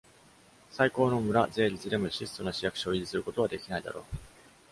[0.71, 4.03] 最高の「村」税率でも質素な市役所を維持することはできないだろう。